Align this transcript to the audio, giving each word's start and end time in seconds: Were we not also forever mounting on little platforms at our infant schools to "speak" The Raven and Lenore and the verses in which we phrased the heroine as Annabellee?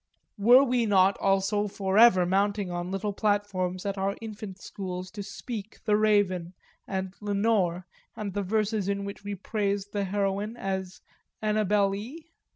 Were 0.39 0.63
we 0.63 0.87
not 0.87 1.15
also 1.19 1.67
forever 1.67 2.25
mounting 2.25 2.71
on 2.71 2.89
little 2.89 3.13
platforms 3.13 3.85
at 3.85 3.99
our 3.99 4.15
infant 4.19 4.59
schools 4.59 5.11
to 5.11 5.21
"speak" 5.21 5.77
The 5.85 5.95
Raven 5.95 6.55
and 6.87 7.13
Lenore 7.21 7.85
and 8.15 8.33
the 8.33 8.41
verses 8.41 8.89
in 8.89 9.05
which 9.05 9.23
we 9.23 9.35
phrased 9.35 9.93
the 9.93 10.05
heroine 10.05 10.57
as 10.57 11.01
Annabellee? 11.43 12.31